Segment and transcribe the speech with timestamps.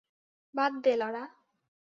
[0.53, 1.23] বাদ দে লরা।